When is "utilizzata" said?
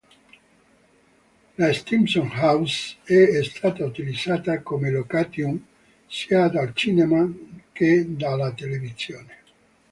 3.85-4.63